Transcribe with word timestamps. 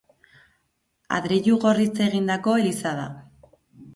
Adreilu 1.17 1.59
gorriz 1.65 1.91
egindako 2.07 2.57
eliza 2.63 2.97
da. 3.01 3.05